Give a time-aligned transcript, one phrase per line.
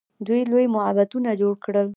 [0.25, 1.87] دوی لوی معبدونه جوړ کړل.